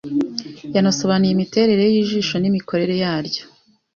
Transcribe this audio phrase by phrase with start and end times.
[0.75, 3.43] Yanasobanuye imiterere y’ijisho n’imikorere yaryo.